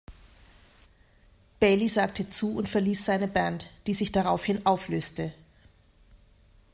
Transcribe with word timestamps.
Bayley 1.59 1.87
sagte 1.87 2.27
zu 2.27 2.57
und 2.57 2.67
verließ 2.67 3.05
seine 3.05 3.27
Band, 3.27 3.69
die 3.85 3.93
sich 3.93 4.11
daraufhin 4.11 4.65
auflöste. 4.65 5.31